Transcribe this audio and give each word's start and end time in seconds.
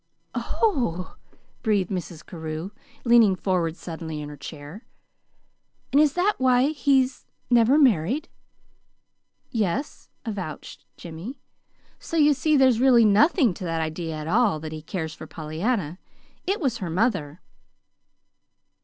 "Oh 0.33 1.11
h!" 1.15 1.37
breathed 1.61 1.91
Mrs. 1.91 2.25
Carew, 2.25 2.71
leaning 3.03 3.35
forward 3.35 3.75
suddenly 3.77 4.19
in 4.19 4.29
her 4.29 4.35
chair. 4.35 4.83
"And 5.91 6.01
is 6.01 6.13
that 6.13 6.33
why 6.39 6.69
he's 6.69 7.27
never 7.51 7.77
married?" 7.77 8.27
"Yes," 9.51 10.09
avouched 10.25 10.85
Jimmy. 10.97 11.37
"So 11.99 12.17
you 12.17 12.33
see 12.33 12.57
there's 12.57 12.81
really 12.81 13.05
nothing 13.05 13.53
to 13.53 13.63
that 13.65 13.81
idea 13.81 14.15
at 14.15 14.27
all 14.27 14.59
that 14.61 14.71
he 14.71 14.81
cares 14.81 15.13
for 15.13 15.27
Pollyanna. 15.27 15.99
It 16.47 16.59
was 16.59 16.77
her 16.79 16.89
mother." 16.89 17.39